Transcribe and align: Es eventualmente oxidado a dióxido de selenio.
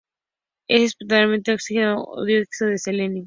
Es 0.67 0.95
eventualmente 0.97 1.53
oxidado 1.53 2.17
a 2.19 2.25
dióxido 2.25 2.71
de 2.71 2.79
selenio. 2.79 3.19